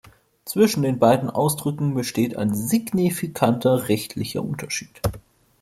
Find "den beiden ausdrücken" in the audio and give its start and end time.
0.81-1.93